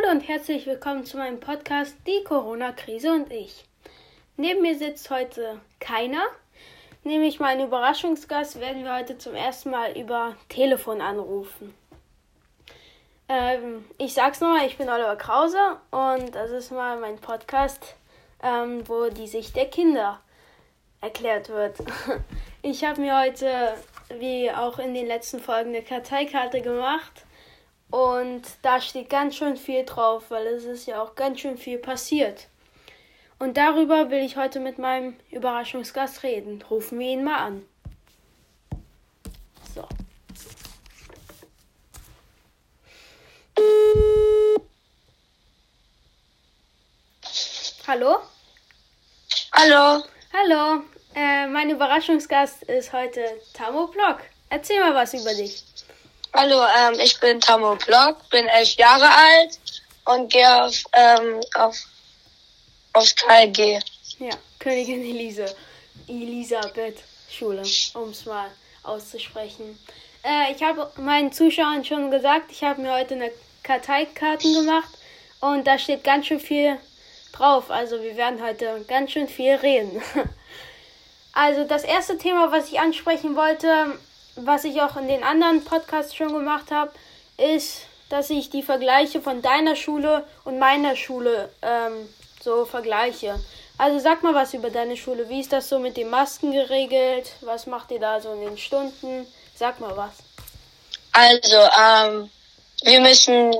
[0.00, 3.64] Hallo und herzlich willkommen zu meinem Podcast Die Corona-Krise und ich.
[4.36, 6.22] Neben mir sitzt heute keiner,
[7.02, 11.74] nämlich mein Überraschungsgast werden wir heute zum ersten Mal über Telefon anrufen.
[13.28, 15.58] Ähm, ich sag's nochmal, ich bin Oliver Krause
[15.90, 17.96] und das ist mal mein Podcast,
[18.42, 20.20] ähm, wo die Sicht der Kinder
[21.00, 21.76] erklärt wird.
[22.62, 23.74] Ich habe mir heute,
[24.18, 27.24] wie auch in den letzten Folgen, eine Karteikarte gemacht
[27.90, 31.78] und da steht ganz schön viel drauf, weil es ist ja auch ganz schön viel
[31.78, 32.46] passiert.
[33.38, 36.62] Und darüber will ich heute mit meinem Überraschungsgast reden.
[36.68, 37.66] Rufen wir ihn mal an.
[39.74, 39.88] So.
[47.86, 48.18] Hallo?
[49.52, 50.04] Hallo.
[50.32, 50.82] Hallo.
[51.14, 54.18] Äh, mein Überraschungsgast ist heute Tamo Block.
[54.48, 55.64] Erzähl mal was über dich.
[56.32, 59.58] Hallo, ähm, ich bin Tamo Block, bin elf Jahre alt
[60.04, 61.76] und gehe auf, ähm, auf,
[62.92, 63.80] aufs KLG.
[64.20, 65.52] Ja, Königin Elise.
[66.06, 67.62] Elisabeth Schule,
[67.94, 68.48] um es mal
[68.84, 69.76] auszusprechen.
[70.22, 73.32] Äh, ich habe meinen Zuschauern schon gesagt, ich habe mir heute eine
[73.64, 74.90] Karteikarten gemacht
[75.40, 76.78] und da steht ganz schön viel
[77.32, 77.72] drauf.
[77.72, 80.00] Also wir werden heute ganz schön viel reden.
[81.32, 83.96] Also das erste Thema, was ich ansprechen wollte,
[84.36, 86.92] was ich auch in den anderen Podcasts schon gemacht habe,
[87.36, 92.08] ist, dass ich die Vergleiche von deiner Schule und meiner Schule ähm,
[92.42, 93.40] so vergleiche.
[93.78, 95.28] Also sag mal was über deine Schule.
[95.28, 97.32] Wie ist das so mit den Masken geregelt?
[97.40, 99.26] Was macht ihr da so in den Stunden?
[99.54, 100.12] Sag mal was.
[101.12, 102.30] Also, ähm,
[102.82, 103.54] wir müssen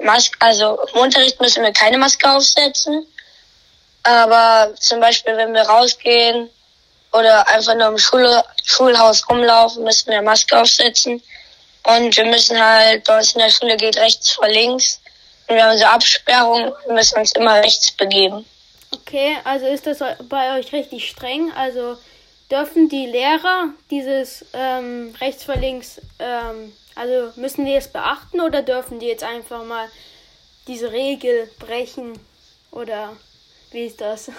[0.00, 3.06] Maske, also im Unterricht müssen wir keine Maske aufsetzen.
[4.02, 6.48] Aber zum Beispiel, wenn wir rausgehen,
[7.12, 11.22] oder einfach nur im Schule, Schulhaus rumlaufen, müssen wir Maske aufsetzen.
[11.82, 15.00] Und wir müssen halt, bei uns in der Schule geht rechts vor links.
[15.48, 18.44] Und wir haben so Absperrungen und müssen uns immer rechts begeben.
[18.92, 21.52] Okay, also ist das bei euch richtig streng?
[21.52, 21.96] Also
[22.50, 28.62] dürfen die Lehrer dieses ähm, rechts vor links, ähm, also müssen die es beachten oder
[28.62, 29.88] dürfen die jetzt einfach mal
[30.66, 32.18] diese Regel brechen?
[32.72, 33.16] Oder
[33.70, 34.30] wie ist das?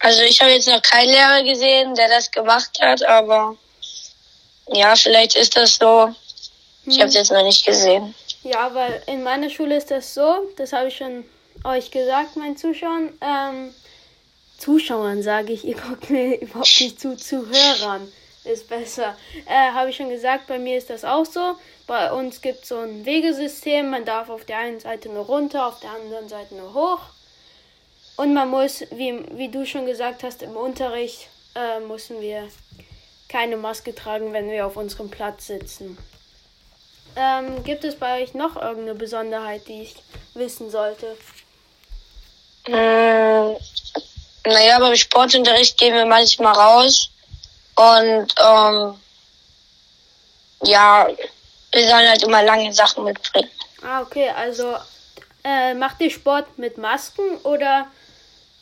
[0.00, 3.56] Also ich habe jetzt noch keinen Lehrer gesehen, der das gemacht hat, aber
[4.68, 6.14] ja, vielleicht ist das so.
[6.84, 8.14] Ich habe es jetzt noch nicht gesehen.
[8.42, 11.24] Ja, weil in meiner Schule ist das so, das habe ich schon
[11.64, 13.12] euch gesagt, meinen Zuschauern.
[13.20, 13.74] Ähm,
[14.58, 18.12] Zuschauern sage ich, ihr guckt mir überhaupt nicht zu, Zuhörern
[18.44, 19.16] ist besser.
[19.46, 21.56] Äh, habe ich schon gesagt, bei mir ist das auch so.
[21.86, 25.66] Bei uns gibt es so ein Wegesystem, man darf auf der einen Seite nur runter,
[25.66, 27.00] auf der anderen Seite nur hoch.
[28.16, 32.48] Und man muss, wie, wie du schon gesagt hast, im Unterricht äh, müssen wir
[33.28, 35.98] keine Maske tragen, wenn wir auf unserem Platz sitzen.
[37.16, 39.96] Ähm, gibt es bei euch noch irgendeine Besonderheit, die ich
[40.34, 41.16] wissen sollte?
[42.68, 43.56] Mmh,
[44.44, 47.10] naja, beim Sportunterricht gehen wir manchmal raus
[47.74, 48.94] und ähm,
[50.62, 51.08] ja,
[51.72, 53.50] wir sollen halt immer lange Sachen mitbringen.
[53.82, 54.76] Ah, okay, also
[55.44, 57.86] äh, macht ihr Sport mit Masken oder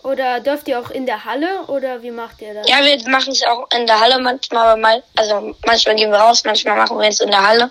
[0.04, 2.68] oder dürft ihr auch in der Halle oder wie macht ihr das?
[2.68, 6.18] Ja, wir machen es auch in der Halle manchmal, aber mal, also manchmal gehen wir
[6.18, 7.70] raus, manchmal machen wir es in der Halle.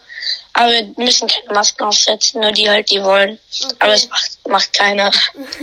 [0.54, 3.40] Aber wir müssen keine Masken aufsetzen, nur die halt, die wollen.
[3.64, 3.76] Okay.
[3.80, 5.12] Aber es macht, macht keiner.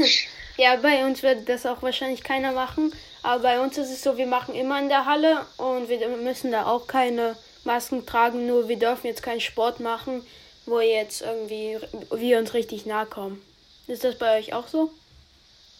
[0.56, 2.92] ja, bei uns wird das auch wahrscheinlich keiner machen.
[3.22, 6.52] Aber bei uns ist es so, wir machen immer in der Halle und wir müssen
[6.52, 10.24] da auch keine Masken tragen, nur wir dürfen jetzt keinen Sport machen,
[10.66, 11.78] wo jetzt irgendwie
[12.12, 13.44] wir uns richtig nahe kommen.
[13.88, 14.90] Ist das bei euch auch so?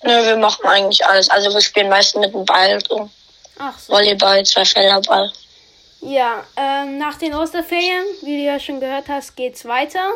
[0.03, 1.29] Nö, wir machen eigentlich alles.
[1.29, 3.11] Also wir spielen meistens mit dem Ball so.
[3.59, 3.93] Ach so.
[3.93, 5.31] Volleyball, zwei Felderball.
[6.01, 10.13] Ja, ähm, nach den Osterferien, wie du ja schon gehört hast, geht's weiter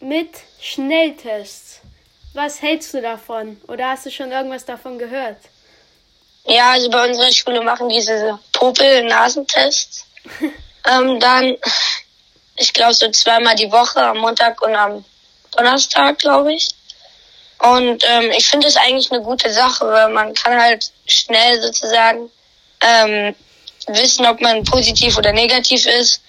[0.00, 0.28] mit
[0.60, 1.80] Schnelltests.
[2.34, 3.58] Was hältst du davon?
[3.66, 5.38] Oder hast du schon irgendwas davon gehört?
[6.44, 10.04] Ja, also bei unserer Schule machen diese Popel-Nasentests.
[10.40, 11.56] ähm, dann,
[12.56, 15.02] ich glaube, so zweimal die Woche, am Montag und am
[15.52, 16.75] Donnerstag, glaube ich.
[17.58, 22.30] Und ähm, ich finde es eigentlich eine gute Sache, weil man kann halt schnell sozusagen
[22.82, 23.34] ähm,
[23.86, 26.22] wissen, ob man positiv oder negativ ist.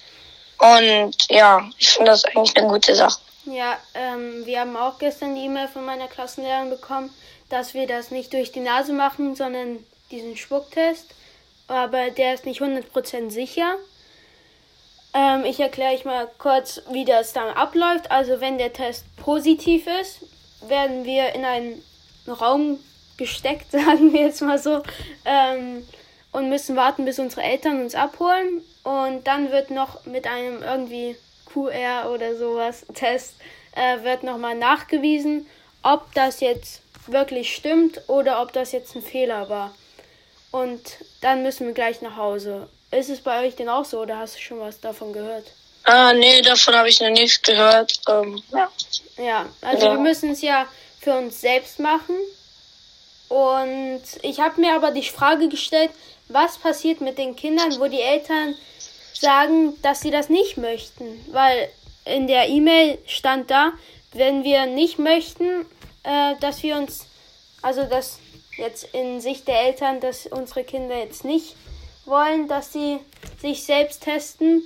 [0.58, 3.20] Und ja, ich finde das eigentlich eine gute Sache.
[3.44, 7.14] Ja, ähm, wir haben auch gestern die E-Mail von meiner Klassenlehrerin bekommen,
[7.48, 11.06] dass wir das nicht durch die Nase machen, sondern diesen Spucktest.
[11.66, 13.76] Aber der ist nicht 100% sicher.
[15.14, 18.10] Ähm, ich erkläre euch mal kurz, wie das dann abläuft.
[18.10, 20.20] Also wenn der Test positiv ist,
[20.66, 21.82] werden wir in einen
[22.26, 22.78] Raum
[23.16, 24.82] gesteckt, sagen wir jetzt mal so,
[25.24, 25.86] ähm,
[26.32, 28.62] und müssen warten, bis unsere Eltern uns abholen.
[28.84, 31.16] Und dann wird noch mit einem irgendwie
[31.46, 33.34] QR oder sowas Test
[33.72, 35.46] äh, wird nochmal nachgewiesen,
[35.82, 39.74] ob das jetzt wirklich stimmt oder ob das jetzt ein Fehler war.
[40.50, 42.68] Und dann müssen wir gleich nach Hause.
[42.90, 45.52] Ist es bei euch denn auch so oder hast du schon was davon gehört?
[45.90, 47.98] Ah, nee, davon habe ich noch nichts gehört.
[48.10, 48.70] Ähm, ja.
[49.16, 49.92] Ja, also Ja.
[49.92, 50.66] wir müssen es ja
[51.00, 52.14] für uns selbst machen.
[53.28, 55.90] Und ich habe mir aber die Frage gestellt,
[56.28, 58.54] was passiert mit den Kindern, wo die Eltern
[59.14, 61.24] sagen, dass sie das nicht möchten.
[61.32, 61.70] Weil
[62.04, 63.72] in der E-Mail stand da,
[64.12, 65.64] wenn wir nicht möchten,
[66.04, 67.06] äh, dass wir uns,
[67.62, 68.18] also dass
[68.58, 71.54] jetzt in Sicht der Eltern, dass unsere Kinder jetzt nicht
[72.04, 72.98] wollen, dass sie
[73.40, 74.62] sich selbst testen,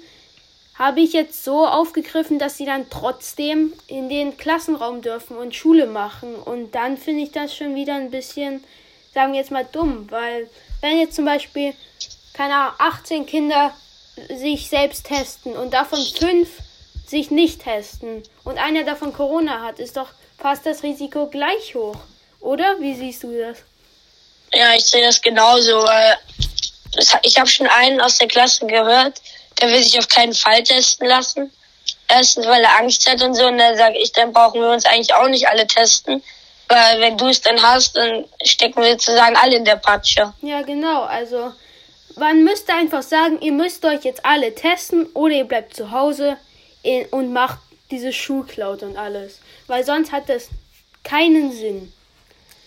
[0.82, 5.87] habe ich jetzt so aufgegriffen, dass sie dann trotzdem in den Klassenraum dürfen und Schule
[5.87, 6.34] machen.
[6.34, 8.64] Und dann finde ich das schon wieder ein bisschen,
[9.14, 10.50] sagen wir jetzt mal, dumm, weil
[10.81, 11.73] wenn jetzt zum Beispiel,
[12.34, 13.73] keine Ahnung, 18 Kinder
[14.29, 16.49] sich selbst testen und davon fünf
[17.06, 21.99] sich nicht testen und einer davon Corona hat, ist doch fast das Risiko gleich hoch.
[22.40, 22.81] Oder?
[22.81, 23.58] Wie siehst du das?
[24.52, 26.19] Ja, ich sehe das genauso, weil
[26.90, 29.23] das, ich habe schon einen aus der Klasse gehört,
[29.62, 31.53] der will sich auf keinen Fall testen lassen.
[32.09, 34.85] Erstens, weil er Angst hat und so, und dann sage ich, dann brauchen wir uns
[34.85, 36.23] eigentlich auch nicht alle testen.
[36.69, 40.32] Weil wenn du es dann hast, dann stecken wir sozusagen alle in der Patsche.
[40.43, 41.03] Ja, genau.
[41.03, 41.53] Also,
[42.17, 46.37] man müsste einfach sagen, ihr müsst euch jetzt alle testen oder ihr bleibt zu Hause
[46.82, 47.58] in, und macht
[47.91, 49.38] diese Schulcloud und alles.
[49.67, 50.49] Weil sonst hat das
[51.05, 51.93] keinen Sinn.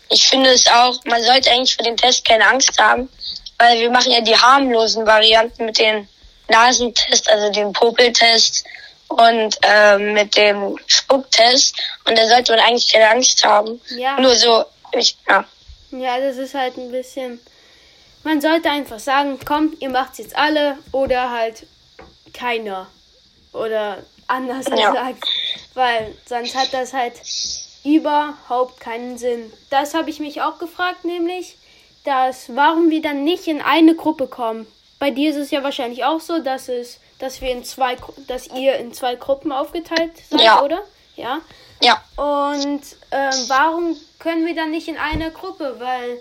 [0.09, 3.09] Ich finde es auch, man sollte eigentlich für den Test keine Angst haben,
[3.57, 6.07] weil wir machen ja die harmlosen Varianten mit dem
[6.49, 8.65] Nasentest, also dem Popeltest
[9.07, 11.75] und ähm, mit dem Spucktest.
[12.05, 13.79] Und da sollte man eigentlich keine Angst haben.
[13.89, 14.19] Ja.
[14.19, 15.45] Nur so, ich, ja.
[15.91, 17.39] Ja, das ist halt ein bisschen.
[18.23, 21.65] Man sollte einfach sagen, kommt, ihr macht's jetzt alle oder halt
[22.33, 22.87] keiner.
[23.53, 24.89] Oder anders Ja.
[24.89, 25.23] gesagt.
[25.75, 27.13] Weil sonst hat das halt
[27.83, 29.53] überhaupt keinen Sinn.
[29.69, 31.55] Das habe ich mich auch gefragt, nämlich,
[32.03, 34.67] dass warum wir dann nicht in eine Gruppe kommen.
[34.99, 37.97] Bei dir ist es ja wahrscheinlich auch so, dass es, dass wir in zwei,
[38.27, 40.61] dass ihr in zwei Gruppen aufgeteilt seid, Ja.
[40.61, 40.81] oder?
[41.15, 41.41] Ja.
[41.81, 42.81] Ja, Und
[43.11, 45.75] ähm, warum können wir dann nicht in einer Gruppe?
[45.77, 46.19] Weil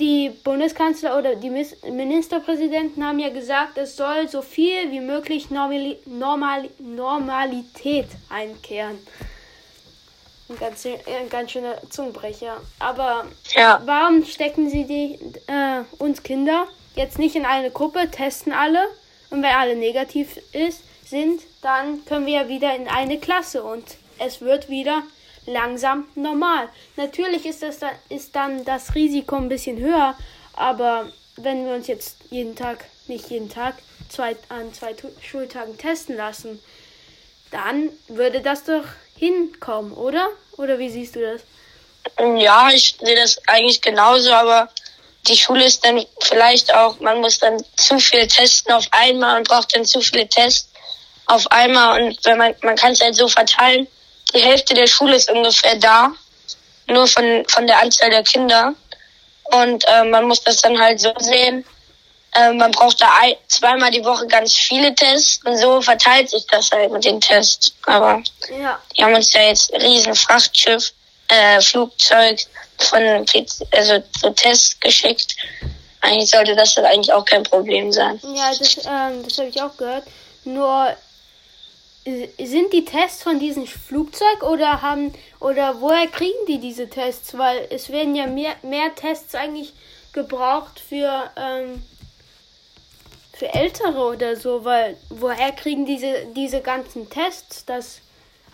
[0.00, 5.98] die Bundeskanzler oder die Ministerpräsidenten haben ja gesagt, es soll so viel wie möglich Normali
[6.06, 8.98] Normal Normalität einkehren.
[10.48, 12.56] Ein ganz, ein ganz schöner Zungenbrecher.
[12.80, 13.80] Aber ja.
[13.84, 16.66] warum stecken sie die, äh, uns Kinder
[17.00, 18.86] jetzt nicht in eine Gruppe, testen alle
[19.30, 23.84] und wenn alle negativ ist, sind, dann können wir ja wieder in eine Klasse und
[24.18, 25.02] es wird wieder
[25.46, 26.68] langsam normal.
[26.96, 30.14] Natürlich ist, das dann, ist dann das Risiko ein bisschen höher,
[30.52, 33.76] aber wenn wir uns jetzt jeden Tag, nicht jeden Tag,
[34.08, 36.62] zwei, an zwei Schultagen testen lassen,
[37.50, 38.84] dann würde das doch
[39.16, 40.28] hinkommen, oder?
[40.58, 41.40] Oder wie siehst du das?
[42.36, 44.68] Ja, ich sehe das eigentlich genauso, aber
[45.28, 49.48] die Schule ist dann vielleicht auch, man muss dann zu viel testen auf einmal und
[49.48, 50.68] braucht dann zu viele Tests
[51.26, 52.02] auf einmal.
[52.02, 53.86] Und wenn man, man kann es halt so verteilen,
[54.34, 56.12] die Hälfte der Schule ist ungefähr da,
[56.86, 58.74] nur von, von der Anzahl der Kinder.
[59.44, 61.64] Und äh, man muss das dann halt so sehen,
[62.32, 66.46] äh, man braucht da ein, zweimal die Woche ganz viele Tests und so verteilt sich
[66.46, 68.22] das halt mit den Tests, aber
[68.60, 70.92] Ja, die haben uns ja jetzt riesen Frachtschiff,
[71.28, 72.38] äh, Flugzeug
[72.82, 73.02] von
[73.72, 75.36] also so Tests geschickt.
[76.00, 78.18] Eigentlich sollte das dann eigentlich auch kein Problem sein.
[78.34, 80.04] Ja, das, ähm, das habe ich auch gehört.
[80.44, 80.96] Nur
[82.04, 87.36] äh, sind die Tests von diesem Flugzeug oder haben oder woher kriegen die diese Tests?
[87.36, 89.72] Weil es werden ja mehr, mehr Tests eigentlich
[90.12, 91.82] gebraucht für ähm,
[93.34, 97.64] für Ältere oder so, weil woher kriegen diese diese ganzen Tests?
[97.66, 98.00] Das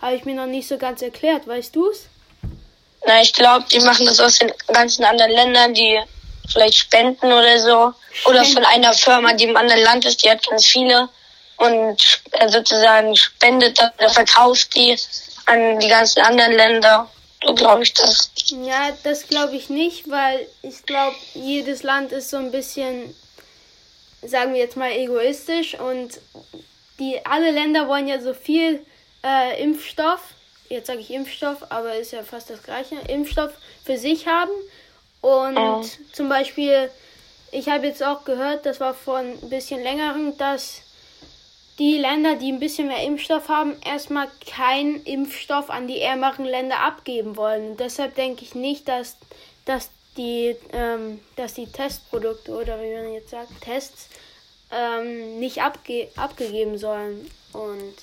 [0.01, 1.47] habe ich mir noch nicht so ganz erklärt.
[1.47, 2.07] Weißt du's?
[3.07, 5.97] Na, ich glaube, die machen das aus den ganzen anderen Ländern, die
[6.49, 7.93] vielleicht spenden oder so.
[8.25, 11.07] Oder von einer Firma, die im anderen Land ist, die hat ganz viele
[11.55, 14.95] und sozusagen spendet das oder verkauft die
[15.45, 17.09] an die ganzen anderen Länder.
[17.45, 18.29] So glaube ich das.
[18.47, 23.15] Ja, das glaube ich nicht, weil ich glaube, jedes Land ist so ein bisschen,
[24.21, 26.19] sagen wir jetzt mal, egoistisch und
[26.99, 28.85] die alle Länder wollen ja so viel
[29.23, 30.19] äh, Impfstoff,
[30.69, 33.51] jetzt sage ich Impfstoff, aber ist ja fast das gleiche, Impfstoff
[33.83, 34.51] für sich haben.
[35.21, 35.83] Und Oh.
[36.13, 36.89] zum Beispiel,
[37.51, 40.81] ich habe jetzt auch gehört, das war vor ein bisschen längerem, dass
[41.79, 46.79] die Länder, die ein bisschen mehr Impfstoff haben, erstmal keinen Impfstoff an die ärmeren Länder
[46.79, 47.77] abgeben wollen.
[47.77, 49.17] Deshalb denke ich nicht, dass,
[49.65, 54.09] dass, die, ähm, dass die Testprodukte oder wie man jetzt sagt, Tests
[54.71, 57.29] ähm, nicht abge abgegeben sollen.
[57.53, 57.93] Und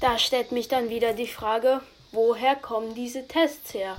[0.00, 1.80] da stellt mich dann wieder die Frage,
[2.12, 3.96] woher kommen diese Tests her?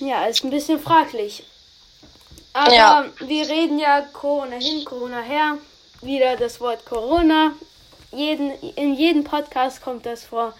[0.00, 1.44] Ja, ist ein bisschen fraglich.
[2.52, 3.04] Aber Ja.
[3.20, 5.58] wir reden ja Corona hin, Corona her.
[6.02, 7.52] Wieder das Wort Corona.
[8.12, 10.54] Jeden, in jedem Podcast kommt das vor.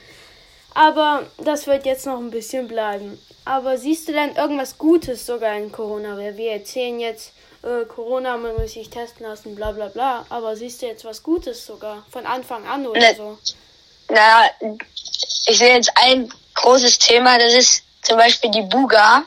[0.74, 3.18] Aber das wird jetzt noch ein bisschen bleiben.
[3.44, 6.16] Aber siehst du denn irgendwas Gutes sogar in Corona?
[6.18, 7.32] Weil wir erzählen jetzt
[7.66, 10.24] äh, Corona, man muss sich testen lassen, bla bla bla.
[10.30, 13.14] Aber siehst du jetzt was Gutes sogar von Anfang an oder Ne.
[13.16, 13.38] so?
[14.08, 14.44] Na,
[15.46, 19.24] ich sehe jetzt ein großes Thema, das ist zum Beispiel die Buga.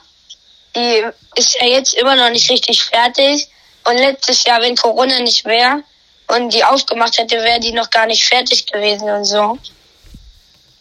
[0.75, 1.03] Die
[1.35, 3.47] ist ja jetzt immer noch nicht richtig fertig.
[3.85, 5.83] Und letztes Jahr, wenn Corona nicht wäre
[6.27, 9.57] und die aufgemacht hätte, wäre die noch gar nicht fertig gewesen und so.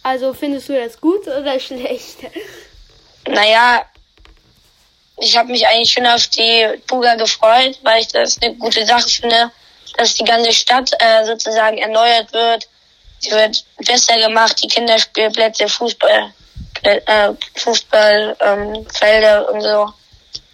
[0.02, 2.18] Also findest du das gut oder schlecht?
[3.26, 3.84] Naja,
[5.20, 9.08] ich habe mich eigentlich schon auf die Buga gefreut, weil ich das eine gute Sache
[9.08, 9.50] finde,
[9.96, 12.68] dass die ganze Stadt äh, sozusagen erneuert wird.
[13.20, 16.32] Sie wird besser gemacht, die Kinderspielplätze, Fußball,
[16.82, 19.92] äh, Fußballfelder ähm, und so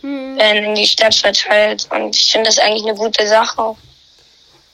[0.04, 0.36] Hm.
[0.36, 1.88] werden in die Stadt verteilt.
[1.90, 3.74] Und ich finde das eigentlich eine gute Sache.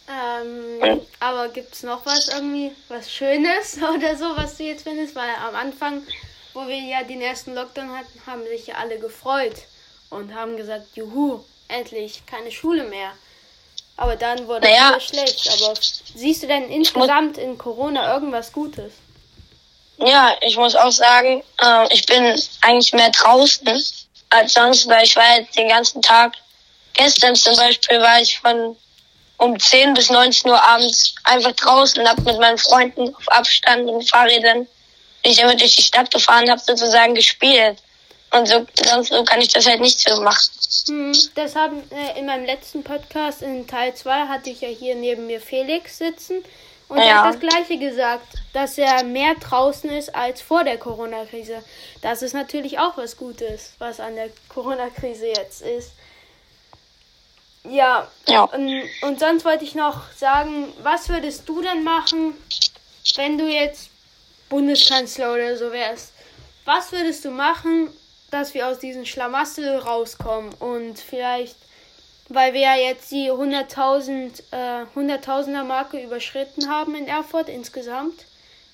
[0.08, 5.14] Ähm, aber gibt es noch was irgendwie, was Schönes oder so, was du jetzt findest?
[5.14, 6.02] Weil am Anfang,
[6.52, 9.54] wo wir ja den ersten Lockdown hatten, haben sich ja alle gefreut
[10.10, 13.12] und haben gesagt, juhu, endlich keine Schule mehr.
[13.96, 15.00] Aber dann wurde es Naja.
[15.00, 15.50] schlecht.
[15.50, 15.74] Aber
[16.14, 18.92] siehst du denn insgesamt in Corona irgendwas Gutes?
[19.98, 23.68] Ja, ich muss auch sagen, äh, ich bin eigentlich mehr draußen
[24.30, 26.32] als sonst, weil ich war jetzt den ganzen Tag.
[26.94, 28.76] Gestern zum Beispiel war ich von
[29.36, 34.08] um 10 bis 19 Uhr abends einfach draußen, hab mit meinen Freunden auf Abstand und
[34.08, 34.66] Fahrrädern
[35.22, 37.78] bin ich damit durch die Stadt gefahren, hab sozusagen gespielt.
[38.32, 40.48] Und so, sonst so kann ich das halt nicht so machen.
[40.86, 44.94] Hm, das haben äh, in meinem letzten Podcast in Teil 2 hatte ich ja hier
[44.94, 46.44] neben mir Felix sitzen
[46.88, 47.24] und er Ja.
[47.24, 51.62] hat das gleiche gesagt, dass er mehr draußen ist als vor der Corona-Krise.
[52.02, 55.90] Das ist natürlich auch was Gutes, was an der Corona-Krise jetzt ist.
[57.64, 58.44] Ja, Ja.
[58.44, 62.34] und, und sonst wollte ich noch sagen, was würdest du denn machen,
[63.16, 63.90] wenn du jetzt
[64.48, 66.12] Bundeskanzler oder so wärst?
[66.64, 67.88] Was würdest du machen,
[68.30, 71.56] dass wir aus diesem Schlamassel rauskommen und vielleicht,
[72.28, 78.24] weil wir ja jetzt die 100.000 äh, 100.000er Marke überschritten haben in Erfurt insgesamt,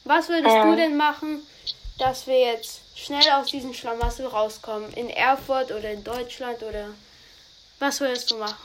[0.05, 0.65] was würdest Ja.
[0.65, 1.47] du denn machen,
[1.99, 4.93] dass wir jetzt schnell aus diesem Schlamassel rauskommen?
[4.93, 6.89] In Erfurt oder in Deutschland oder
[7.79, 8.59] was würdest du machen?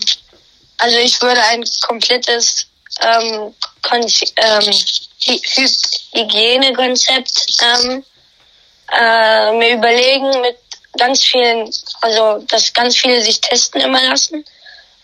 [0.78, 2.68] Also ich würde ein komplettes
[3.02, 3.54] ähm,
[3.92, 4.72] ähm,
[5.24, 5.68] Hy Hy
[6.14, 8.04] Hygienekonzept ähm,
[8.92, 10.58] äh, mir überlegen mit
[10.98, 11.72] ganz vielen,
[12.02, 14.46] also dass ganz viele sich testen immer lassen.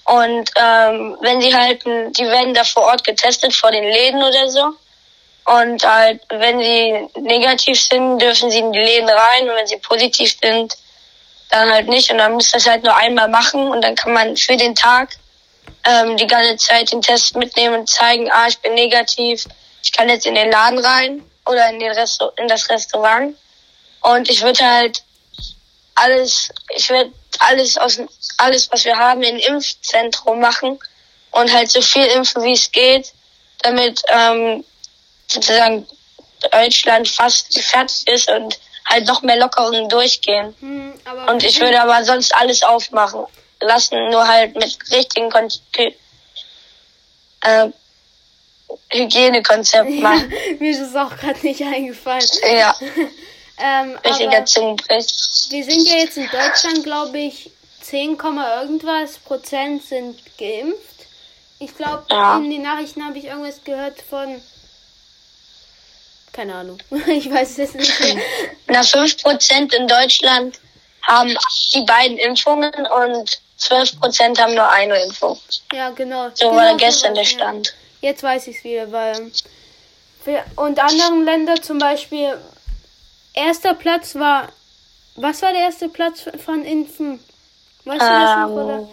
[0.06, 4.50] Und ähm, wenn sie halt, die werden da vor Ort getestet vor den Läden oder
[4.50, 4.74] so.
[5.46, 9.78] Und halt, wenn sie negativ sind, dürfen sie in die Läden rein und wenn sie
[9.78, 10.78] positiv sind,
[11.50, 12.12] dann halt nicht.
[12.12, 15.10] Und dann muss das halt nur einmal machen und dann kann man für den Tag
[15.86, 19.46] ähm, die ganze Zeit den Test mitnehmen und zeigen, ah, ich bin negativ,
[19.84, 23.36] ich kann jetzt in den Laden rein oder in, den Resto in das Restaurant.
[24.02, 25.04] Und ich würde halt
[25.98, 28.00] alles, ich würde alles aus
[28.38, 30.80] alles, was wir haben, in Impfzentrum machen
[31.32, 33.14] und halt so viel impfen, wie es geht,
[33.60, 34.64] damit ähm,
[35.28, 35.88] sozusagen
[36.52, 40.56] Deutschland fast fertig ist und halt noch mehr Lockerungen durchgehen.
[40.60, 40.94] Hm,
[41.28, 43.26] Und ich würde aber sonst alles aufmachen
[43.60, 45.50] lassen, nur halt mit richtigen Kon
[47.42, 47.70] äh,
[48.92, 50.32] Hygienekonzept machen.
[50.60, 52.28] Mir ist es auch gerade nicht eingefallen.
[52.44, 52.76] Ja,
[53.60, 54.46] Ähm, richtiger
[55.50, 57.50] wir sind ja jetzt in Deutschland, glaube ich,
[57.82, 61.06] 10, Komma irgendwas Prozent sind geimpft.
[61.60, 62.38] Ich glaube, Ja.
[62.38, 64.42] in den Nachrichten habe ich irgendwas gehört von.
[66.34, 66.78] Keine Ahnung.
[67.08, 68.18] Ich weiß es nicht.
[68.68, 70.60] Na, 5% in Deutschland
[71.02, 71.36] haben
[71.74, 75.40] die beiden Impfungen und 12% haben nur eine Impfung.
[75.74, 76.30] Ja, genau.
[76.34, 77.30] So genau war gestern der ja.
[77.30, 77.74] Stand.
[78.02, 79.32] Jetzt weiß ich es wieder, weil.
[80.24, 82.38] Für, und anderen Länder zum Beispiel.
[83.38, 84.50] Erster Platz war.
[85.16, 87.20] Was war der erste Platz von Impfen?
[87.86, 88.78] Weißt du das noch, oder?
[88.80, 88.88] Ähm,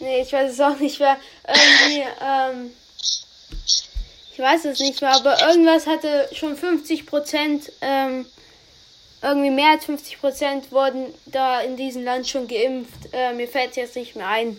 [0.00, 1.18] Nee, ich weiß es auch nicht mehr.
[1.46, 2.72] Irgendwie, ähm,
[4.32, 8.24] ich weiß es nicht mehr, aber irgendwas hatte schon 50 Prozent, ähm,
[9.20, 13.12] irgendwie mehr als 50 Prozent wurden da in diesem Land schon geimpft.
[13.12, 14.58] Äh, mir fällt es jetzt nicht mehr ein.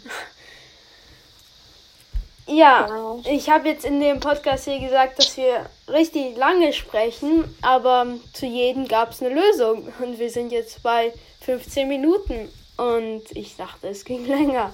[2.48, 3.22] Ja, Genau.
[3.30, 8.46] ich habe jetzt in dem Podcast hier gesagt, dass wir richtig lange sprechen, aber zu
[8.46, 9.92] jedem gab es eine Lösung.
[10.00, 12.50] Und wir sind jetzt bei 15 Minuten.
[12.78, 14.74] Und ich dachte, es ging länger.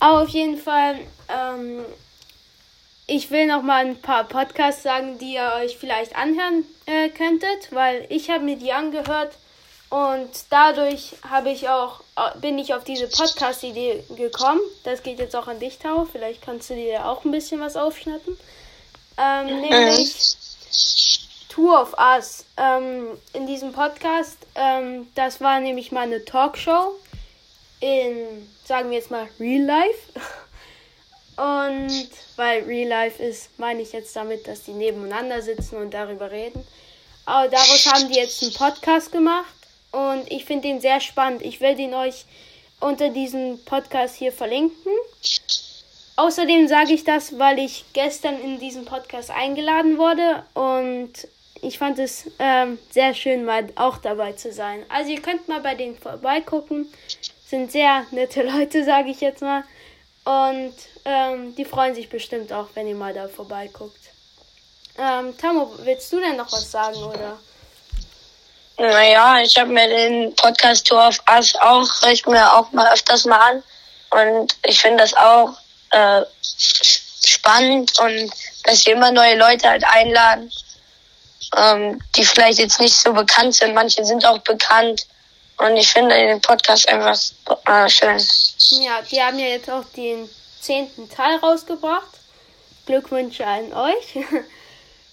[0.00, 0.98] Aber auf jeden Fall,
[1.28, 1.84] ähm,
[3.06, 7.72] ich will noch mal ein paar Podcasts sagen, die ihr euch vielleicht anhören äh, könntet,
[7.72, 9.32] weil ich habe mir die angehört
[9.90, 14.60] und dadurch habe ich auch äh, bin ich auf diese Podcast-Idee gekommen.
[14.84, 16.06] Das geht jetzt auch an dich, Tau.
[16.10, 18.38] Vielleicht kannst du dir auch ein bisschen was aufschnappen.
[19.16, 20.36] Ähm, nämlich
[21.48, 22.44] Tour of Us.
[22.56, 26.94] Ähm, in diesem Podcast, ähm, das war nämlich mal eine Talkshow
[27.80, 30.12] in, sagen wir jetzt mal, Real Life.
[31.36, 36.32] Und weil Real Life ist, meine ich jetzt damit, dass die nebeneinander sitzen und darüber
[36.32, 36.66] reden.
[37.26, 39.54] Aber daraus haben die jetzt einen Podcast gemacht
[39.92, 41.42] und ich finde den sehr spannend.
[41.42, 42.24] Ich werde ihn euch
[42.80, 44.92] unter diesem Podcast hier verlinken.
[46.16, 51.12] Außerdem sage ich das, weil ich gestern in diesen Podcast eingeladen wurde und
[51.60, 54.84] ich fand es ähm, sehr schön, mal auch dabei zu sein.
[54.88, 56.86] Also ihr könnt mal bei denen vorbeigucken.
[57.46, 59.64] Sind sehr nette Leute, sage ich jetzt mal.
[60.24, 63.98] Und ähm, die freuen sich bestimmt auch, wenn ihr mal da vorbeiguckt.
[64.98, 67.38] Ähm, Tamo, willst du denn noch was sagen, oder?
[68.78, 73.24] Naja, ich habe mir den Podcast Tour of Us auch, ich mir auch mal öfters
[73.24, 73.62] mal an.
[74.10, 75.50] Und ich finde das auch
[75.90, 76.22] äh,
[77.26, 78.30] spannend und
[78.62, 80.52] dass wir immer neue Leute halt einladen,
[81.56, 83.74] ähm, die vielleicht jetzt nicht so bekannt sind.
[83.74, 85.06] Manche sind auch bekannt.
[85.56, 87.18] Und ich finde den Podcast einfach
[87.66, 88.24] äh, schön.
[88.80, 90.30] Ja, die haben ja jetzt auch den
[90.60, 92.06] zehnten Teil rausgebracht.
[92.86, 94.24] Glückwünsche an euch.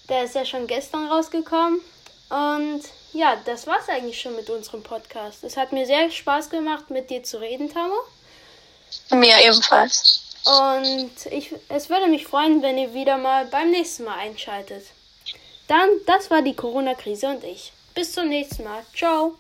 [0.09, 1.81] Der ist ja schon gestern rausgekommen.
[2.29, 2.83] Und
[3.15, 5.43] ja, das war's eigentlich schon mit unserem Podcast.
[5.43, 7.95] Es hat mir sehr Spaß gemacht, mit dir zu reden, Tamo.
[9.11, 10.21] Mir ebenfalls.
[10.45, 14.85] Und ich, es würde mich freuen, wenn ihr wieder mal beim nächsten Mal einschaltet.
[15.67, 17.71] Dann, das war die Corona-Krise und ich.
[17.95, 18.85] Bis zum nächsten Mal.
[18.93, 19.35] Ciao.